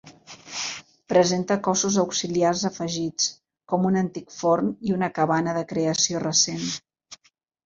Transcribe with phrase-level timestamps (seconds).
[1.11, 3.27] Presenta cossos auxiliars afegits,
[3.73, 6.67] com un antic forn i una cabana de creació recent.